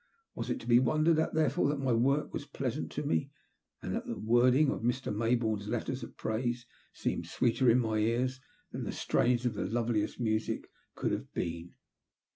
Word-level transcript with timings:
Was 0.33 0.49
it 0.49 0.59
to 0.61 0.65
be 0.65 0.79
wondered 0.79 1.19
at 1.19 1.35
therefore 1.35 1.69
that 1.69 1.79
my 1.79 1.91
work 1.93 2.33
was 2.33 2.47
pleasant 2.47 2.91
to 2.93 3.03
me 3.03 3.29
and 3.83 3.93
that 3.93 4.07
the 4.07 4.17
wording 4.17 4.71
of 4.71 4.81
Mr. 4.81 5.15
May 5.15 5.35
bourne's 5.35 5.67
letters 5.67 6.01
of 6.01 6.17
praise 6.17 6.65
seemed 6.91 7.27
sweeter 7.27 7.69
in 7.69 7.77
my 7.77 7.99
ears 7.99 8.41
than 8.71 8.83
the 8.83 8.91
strains 8.93 9.45
of 9.45 9.53
the 9.53 9.65
loveliest 9.65 10.19
music 10.19 10.71
could 10.95 11.11
have 11.11 11.31
been. 11.33 11.75